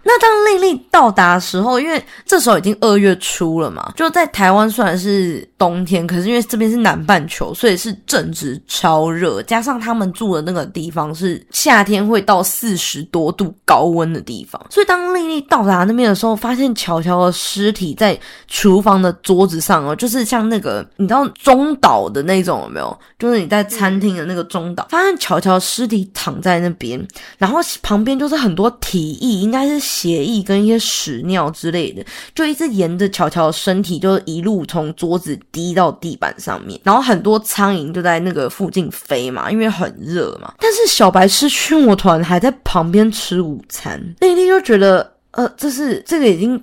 [0.07, 22.99] 那当丽丽到达的时候，因为这时候已经二月初了嘛，就在台湾虽然是冬天，可是因为这边是南半球，所以是正值超热，加上他们住的那个地方是夏天会到四十多度高温的地方，所以当丽丽到达那边的时候，发现乔乔的尸体在厨房的桌子上哦，就是像那个你知道中岛的那种有没有？
[23.19, 27.03] 就是你在餐厅的那个中岛，发现乔乔尸体躺在那边，
[27.39, 29.94] 然后旁边就是很多体液，应该是。
[29.95, 40.53] 血液跟一些屎尿之类的，就一直沿着乔乔的身体，就一路从桌子滴到地板上面，然后很多苍蝇就在那个附近飞嘛，因为很热嘛。
[40.59, 46.61] 但是小白吃驱魔团还在旁边吃午餐，丽丽就觉得，呃，这是这个已经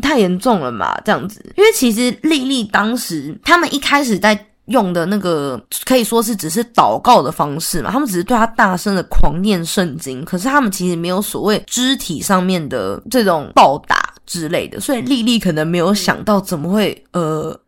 [0.00, 1.40] 太严重了嘛，这样子。
[1.56, 4.46] 因为其实丽丽当时他们一开始在。
[4.66, 17.58] 用的那个可以说是只是祷告的方式嘛，他们只是对他大声的狂念圣经，可是他们其实没有所谓肢体上面的这种暴打之类的，所以丽丽可能没有想到怎么会呃。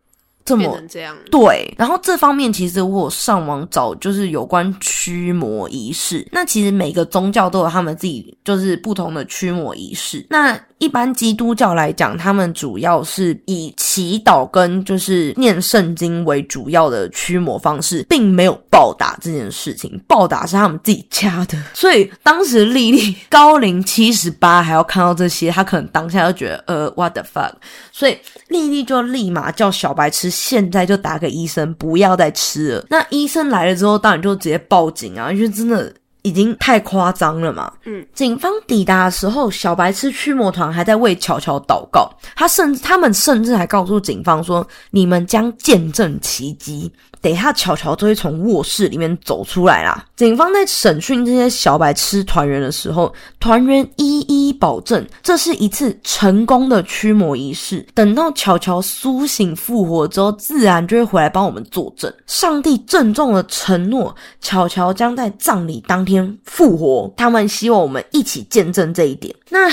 [0.49, 6.27] 这么这样对，然后这方面其实我上网找就是有关驱魔仪式。
[6.31, 10.25] 那其实每个宗教都有他们自己就是不同的驱魔仪式。
[10.29, 20.01] 那一般基督教来讲，他们主要是以祈祷跟就是念圣经为主要的驱魔方式，并没有暴打这件事情。
[20.07, 21.61] 暴打是他们自己加的。
[21.75, 27.51] 所以当时丽丽高龄七十八还要看到这些，她可能当下就觉得呃 what the fuck。
[27.91, 30.29] 所以丽丽就立马叫小白吃。
[30.39, 32.85] 现在就打给医生，不要再吃了。
[32.89, 37.71] 那医生来了之后，当然就直接报警啊，因为真的已经太夸张了嘛。
[37.85, 50.05] 嗯，警方抵达的时候，小白吃驱魔团还在为巧巧祷告，他甚至他们甚至还告诉警方说：“你们将见证奇迹。”等一下，巧巧就会从卧室里面走出来啦。
[50.15, 57.85] 警方在审讯这些小白痴团员的时候，团员一一保证这是一次成功的驱魔仪式。
[57.93, 62.13] 等到巧巧苏醒复活之后，自然就会回来帮我们作证。
[62.25, 67.13] 上帝郑重的承诺，巧巧将在葬礼当天复活。
[67.17, 69.35] 他们希望我们一起见证这一点。
[69.49, 69.69] 那。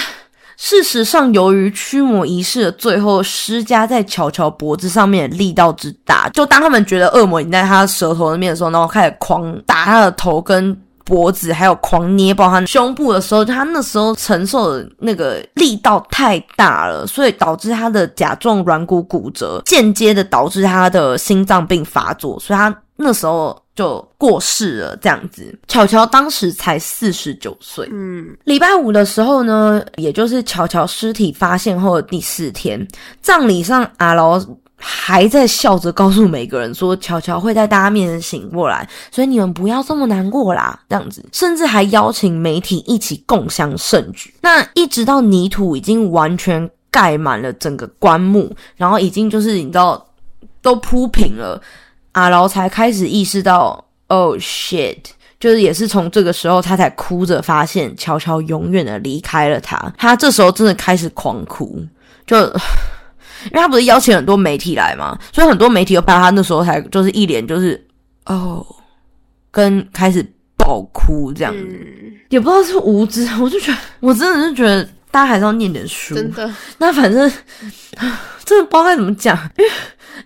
[0.56, 23.60] 事实上，由于驱魔仪式的最后施加在乔乔脖子上面力道之大，就当他们觉得恶魔已经在他舌头那边的时候，然后开始狂打他的头跟脖子，还有狂捏爆他胸部的时候，他那时候承受的那个力道太大了，所以导致他的甲状软骨骨折，间接的导致他的心脏病发作，所以他那时候。
[23.76, 25.54] 就过世了，这样子。
[25.68, 27.86] 巧巧当时才四十九岁。
[27.92, 32.88] 嗯，礼拜五的时候呢，也就是巧巧尸体发现后的第四天，
[33.20, 34.42] 葬礼上阿劳
[34.76, 40.80] 还在笑着告诉每个人说，巧巧会在大家面前醒过来，所以你们不要这么难过啦。
[40.88, 44.32] 这样子，甚至还邀请媒体一起共襄盛举。
[44.40, 50.02] 那一直到泥土已经完全盖满了整个棺木，然后已经就是你知道
[50.62, 51.60] 都铺平了。
[52.16, 54.96] 阿劳才开始意识到，Oh shit！
[55.38, 59.78] 就是也是从这个时候，他才哭着发现乔乔永远的离开了他。
[59.98, 61.78] 他这时候真的开始狂哭，
[62.26, 67.86] 就因为他不是邀请很多媒体来嘛，所以很多媒体都拍他那时候才就是一脸就是
[68.24, 68.64] 哦，
[69.50, 71.54] 跟开始爆哭这样，
[72.30, 76.50] 也不知道是无知，我就觉得我真的是觉得大家还是要念点书，真的。
[76.78, 77.30] 那反正
[78.42, 79.70] 真的不知道该怎么讲，因为。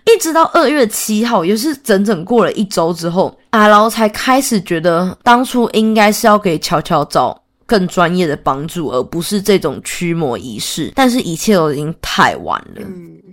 [0.05, 10.91] 一直到二月七号，也是整整过了一周之后，阿劳才开始觉得当初应该是要给乔乔找更专业的帮助，而不是这种驱魔仪式。
[10.95, 12.81] 但是，一切都已经太晚了。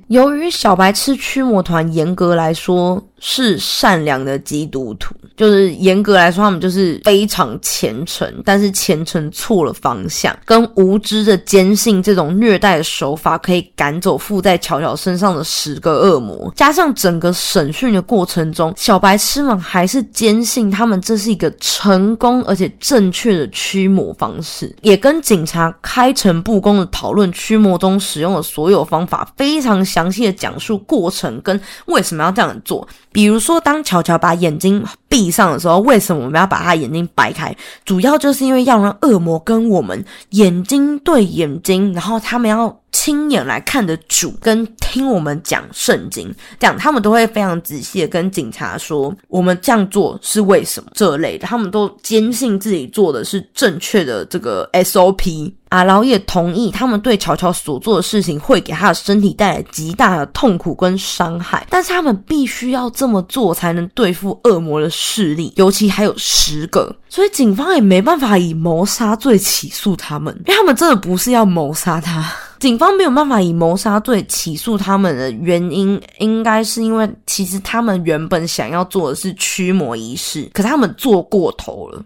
[0.09, 3.03] 由于小白痴驱魔团，严格来说。
[3.21, 32.87] 是善良的基督徒，就是严格来说，他们就是非常虔诚，但是虔诚错了方向，跟无知的坚信这种虐待的手法可以赶走附在巧巧身上的十个恶魔，加上整个审讯的过程中，小白痴们还是坚信他们这是一个成功而且正确的驱魔方式，也跟警察开诚布公的讨论驱魔中使用的所有方法，非常详细的讲述过程跟为什么要这样做。
[33.11, 37.55] 比如说，当乔乔把眼睛闭上的时候，为什么我们要把他眼睛掰开？
[37.85, 42.81] 主要就是因为要让恶魔跟我们眼睛对眼睛，然后他们要。
[43.01, 55.53] 亲眼来看的主，跟听我们讲圣经，这样他们都会非常仔细的跟警察说，我们这样做是为什么这类的，他们都坚信自己做的是正确的这个 SOP。
[55.69, 72.29] 阿劳也同意，他们对乔乔所做的事情会给他的身体带来极大的痛苦跟伤害，但是他们必须要这么做才能对付恶魔的势力，尤其还有十个，所以警方也没办法以谋杀罪起诉他们，因为他们真的不是要谋杀他。
[72.59, 82.03] 警方没有办法以谋杀罪起诉他们的原因，应该是因为其实他们原本想要做的是驱魔仪式，可是他们做过头了。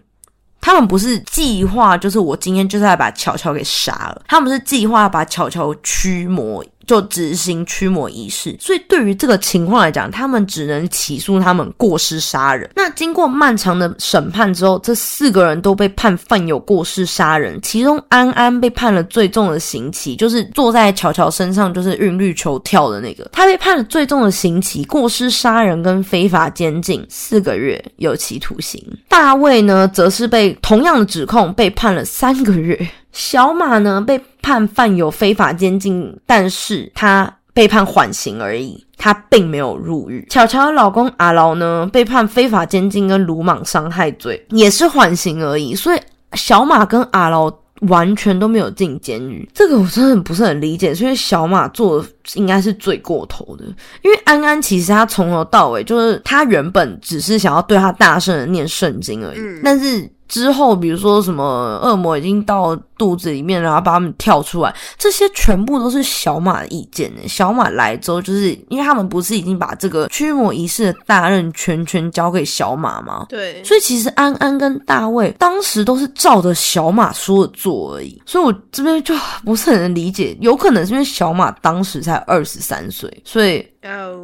[0.61, 4.21] 他们不是计划，就是我今天就是要把巧巧给杀了。
[4.29, 6.63] 他们是计划把巧巧驱魔。
[6.85, 12.69] 就执行驱魔仪式，所以对于这个情况来讲，他们只能起诉他们过失杀人。
[12.75, 17.59] 那经过漫长的审判之后，这四个人都被判犯有过失杀人。
[17.61, 28.81] 其中安安被判了最重的刑期，就是坐在乔乔身上就是韵律球跳的那个，他被判了最重的刑期，过失杀人跟非法监禁四个月有期徒刑。
[29.07, 32.87] 大卫呢，则是被同样的指控被判了三个月。
[33.13, 40.25] 小马呢被判犯有非法监禁，但是他被判缓刑而已，他并没有入狱。
[40.29, 45.75] 巧巧的老公阿劳呢被判非法监禁跟鲁莽伤害罪，也是缓刑而已。
[45.75, 45.99] 所以
[46.33, 50.95] 小马跟阿劳完全都没有进监狱，这个我真的不是很理解。
[50.95, 53.63] 所以小马做的应该是最过头的，
[54.01, 60.09] 因为安安其实他从头到尾就是他原本只是想要对他大声的念圣经而已，但是。
[60.27, 61.43] 之后，比如说什么
[61.83, 67.21] 恶魔已经到肚子里面，然后把他们跳出来，这些全部都是小马的意见呢。
[67.27, 73.25] 小马来之后，就是因为他们不是已经把这个驱魔仪式的大任全权交给小马吗？
[73.29, 78.21] 对，所以其实安安跟大卫当时都是照着小马说的做而已。
[78.25, 79.13] 所以我这边就
[79.43, 83.65] 不是很能理解，有可能是因为小马当时才二十三岁，所以。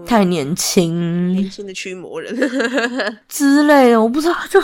[0.05, 2.33] 太年轻，年轻的驱魔人
[3.27, 4.61] 之类的，我不知道，就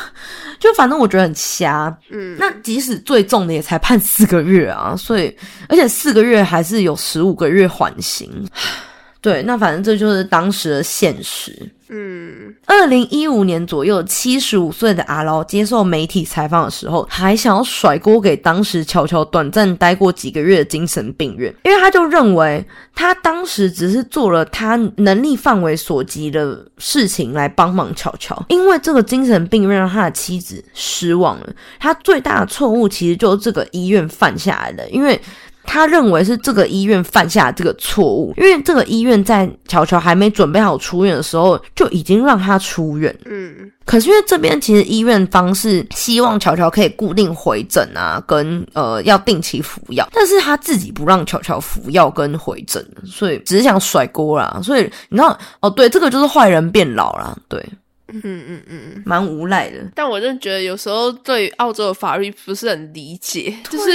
[0.60, 1.96] 就反正我觉得很瞎。
[2.10, 5.36] 嗯，那即使最重的也才判四个月啊，所以
[5.68, 8.48] 而且四个月还是有十五个月缓刑。
[9.26, 11.52] 对，那反正这就是当时的现实。
[11.90, 22.64] 嗯，二零一五年左右，七十五岁的阿劳接受媒体采访的时候，还想要甩锅给当时乔乔短暂待过几个月的精神病院，因为他就认为
[22.94, 31.50] 他当时只是做了他能力范围所及的事情来帮忙乔乔，因为这个精神病院让他的妻子失望了。
[31.80, 35.20] 他最大的错误其实就是这个医院犯下来的，因为。
[35.66, 43.14] 他认为是这个医院犯下这个错误，因为这个医院在乔乔还没准备好出院的时候就已经让他出院。
[43.26, 54.60] 嗯，可是因为这边其实医院方是希望乔乔可以固定回诊啊，跟呃要定期服药，但是他自己不让乔乔服药跟回诊，所以只是想甩锅啦。
[54.64, 57.64] 所以你知道哦，对，这个就是坏人变老啦，对。
[58.24, 59.78] 嗯嗯嗯，蛮无赖的。
[59.94, 63.92] 但我真的觉得有时候对澳洲的法律不是很理解，就是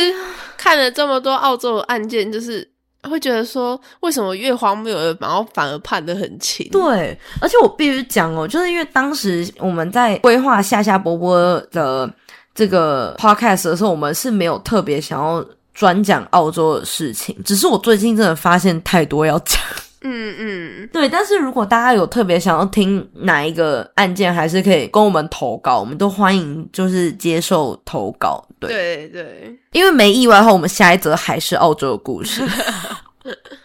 [0.57, 2.69] 看了这么多澳洲的案件，就是
[3.05, 6.69] 会觉得说，为什么越荒谬的，然后反而判的很轻？
[6.71, 12.13] 对，而且我必须讲哦，就是因为当时我们在规划夏夏波波的
[12.55, 19.59] 这个 podcast 的时候，我们是没有特别想要专讲澳洲的事情，只是我最近真的发现太多要讲。
[20.03, 28.43] 嗯嗯，对，但是如果大家有特别想要听哪一个案件，还是可以跟我们投稿，我们都欢迎，就是接受投稿。
[28.59, 32.43] 对对对，因为没意外的话，我们下一则还是澳洲的故事。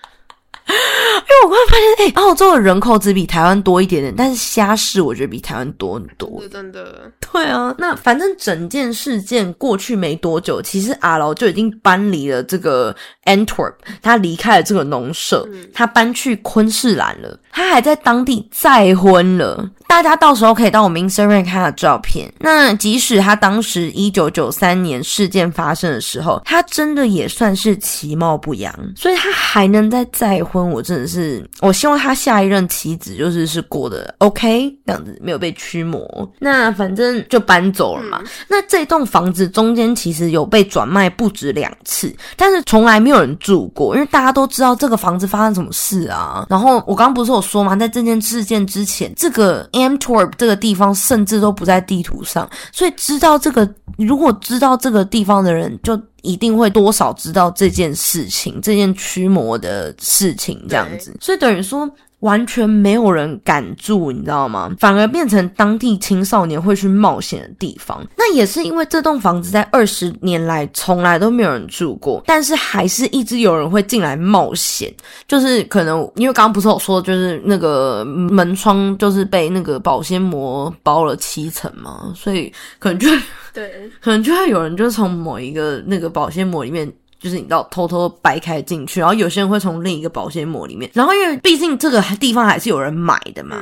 [1.15, 6.41] 因为我刚发现，哎，澳洲的人口只比台湾多一点点，但是虾市我觉得比台湾多很多。
[6.51, 7.73] 真的，对啊。
[7.77, 12.95] 那反正整件事件过去没多久，其实阿劳就已经搬离了这个
[13.25, 17.39] Antwerp，他离开了这个农舍，他搬去昆士兰了。
[17.51, 22.31] 他还在当地再婚了，大家到时候可以到我们 Instagram 看他的照片。
[22.39, 36.29] 那即使他当时一九九三年事件发生的时候，他真的也算是其貌不扬，所以他还能再再婚，我真的是，我希望他下一任妻子就是是过得 OK 这样子，没有被驱魔。
[36.39, 38.21] 那反正就搬走了嘛。
[38.49, 46.45] 那这栋房子中间其实有被转卖不止两次，但是从来没有人住过，因为大家都知道这个房子发生什么事啊。
[46.49, 47.41] 然后我刚刚不是有。
[47.45, 61.15] 说嘛，在这件事件之前，这个 Antwerp 这个地方甚至都不在地图上，所以知道这个，如果知道这个地方的人，就一定会多少知道这件事情，这件驱魔的事情这样子。
[61.19, 61.87] 所以等于说，
[62.25, 64.71] 完全没有人敢住，你知道吗？
[64.79, 68.03] 反而变成当地青少年会去冒险的地方。
[68.17, 74.91] 那也是因为这栋房子在二十年来从来都没有人住过，但是还是一直有人会进来冒险。
[75.27, 83.07] 就是可能因为刚刚不是我说，就是那个门窗就是被那个保鲜膜包了七层嘛，所以可能就
[83.53, 86.91] 对，可能就会有人就从某一个那个保鲜膜里面。
[87.25, 93.57] 就是你知道偷偷掰开进去，然后有些人会从另一个保鲜膜里面，然后因为毕竟这个地方还是有人买的嘛，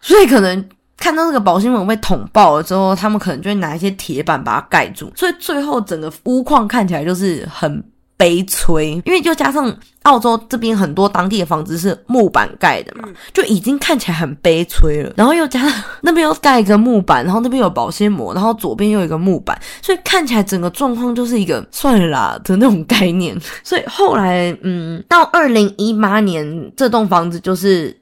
[0.00, 7.84] 所以可能看到那个保鲜膜被捅爆了之后，他们可能就会拿一些铁板把它盖住，所以最后整个屋况看起来就是很。
[8.24, 9.70] 悲催，因为就加上
[10.04, 15.12] 澳洲这边很多当地的房子是木板盖的嘛，就已经看起来很悲催了。
[15.14, 23.38] 然后又加上那边又盖一个木板，然后那边有保鲜膜，然后左边又有一个木板，所以看起来整个状况就是一个算了啦的那种概念。
[23.62, 27.94] 所以后来，嗯，到二零一八年，这栋房子就是。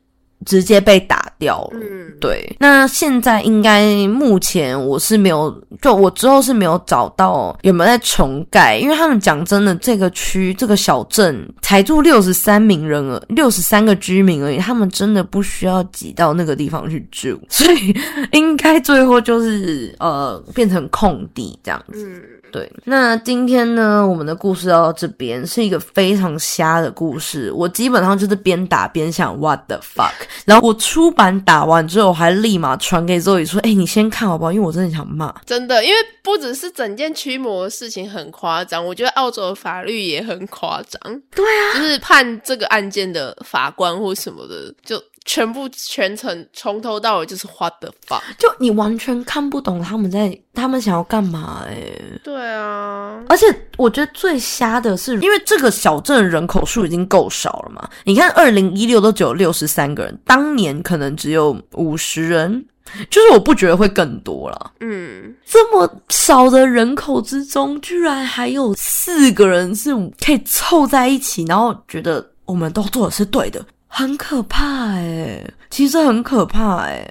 [0.44, 1.80] 直接被打掉了。
[1.80, 2.56] 嗯，对。
[2.58, 17.94] 那现在应该目前我是没有，就我之后是没有找到有没有在重盖，因为他们讲真的，这个区这个小镇才住六十三名人而，六十三个居民而已，他们真的不需要挤到那个地方去住，所以
[18.32, 22.06] 应该最后就是呃变成空地这样子。
[22.06, 22.22] 嗯。
[22.52, 27.50] 对，那今天呢，我们的故事到这边是一个非常瞎的故事。
[27.52, 30.12] 我基本上就是边打边想 what the fuck，
[30.44, 34.52] 然后我出版打完之后，还立马传给周宇说：“哎，你先看好不好？
[34.52, 41.00] 因为我真的想骂。”真的，因为不只是整件驱魔的事情很夸张，我觉得澳洲的法律也很夸张。
[41.34, 45.02] 对啊，就是判这个案件的法官或什么的，就。
[45.24, 51.76] 全部全程从头到尾就是花的发，就你完全看不懂他们在他们想要干嘛哎。
[52.24, 53.46] 对啊，而且
[53.76, 57.88] 我觉得最瞎的是，因为这个小镇人口数已经够少了嘛。
[58.04, 62.64] 你看，二零一六都只有六十三个人，当年可能只有五十人，
[63.08, 64.72] 就是我不觉得会更多了。
[64.80, 69.94] 嗯，这么少的人口之中，居然还有四个人是
[70.24, 73.64] 可以凑在一起，然后觉得我们都做的是对的。
[73.94, 77.06] 很可怕哎，其实很可怕哎。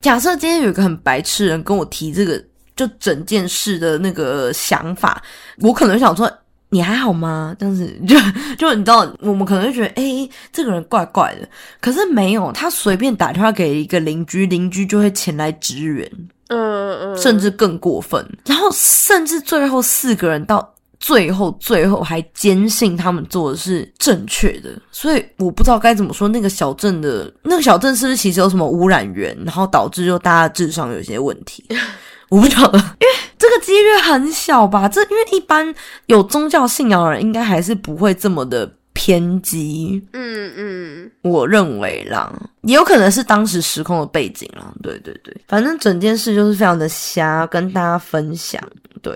[0.00, 2.42] 假设今天有一个很白痴人跟我提这个，
[2.74, 5.22] 就整件事的那个想法，
[5.60, 6.28] 我可能想说
[6.70, 7.54] 你还好吗？
[7.56, 8.16] 这样子 就
[8.58, 11.48] 就你知道，我们可能会觉得哎，这个人怪怪的。
[11.80, 16.10] 可是没有，他随便打电话给一个邻居，邻居就会前来支援。
[16.48, 18.26] 嗯嗯，甚至更过分。
[18.44, 20.73] 然后甚至最后四个人到。
[21.04, 26.26] 最后，最后还坚信他们做的是正确的，所以我不知道该怎么说。
[26.26, 31.62] 那个小镇的那个小镇是不是其实有什么污染源，然后导致就大家智商有些问题？
[32.30, 34.88] 我不晓得，因为这个几率很小吧？
[34.88, 35.74] 这因为一般
[36.06, 40.02] 有宗教信仰的人，应该还是不会这么的偏激。
[40.14, 42.32] 嗯嗯，我认为啦，
[42.62, 44.72] 也有可能是当时时空的背景啦。
[44.82, 48.58] 对对对，反正整件事就是非常的瞎，跟大家分享。
[49.02, 49.14] 对。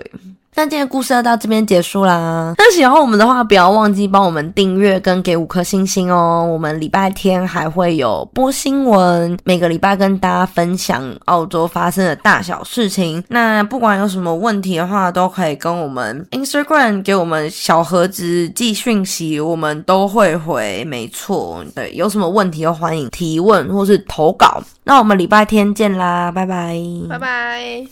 [0.59, 2.53] 那今天故事要到这边结束啦。
[2.57, 6.45] 那喜欢我们的话，不要忘记帮我们订阅跟给五颗星星哦。
[6.51, 13.23] 我们礼拜天还会有播新闻，每个礼拜跟大家分享澳洲发生的大小事情。
[13.29, 20.83] 那不管有什么问题的话，都可以跟我们 Instagram 给我们小盒子寄讯息，我们都会回。
[20.83, 24.61] 没错，对，有什么问题都欢迎提问或是投稿。
[24.83, 26.77] 那我们礼拜天见啦，拜拜，
[27.09, 27.87] 拜拜。